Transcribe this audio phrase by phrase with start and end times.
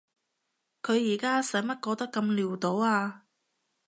[0.81, 3.25] 佢而家使乜過得咁潦倒啊？